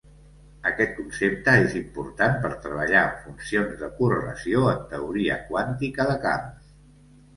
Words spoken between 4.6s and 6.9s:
en teoria quàntica de camps.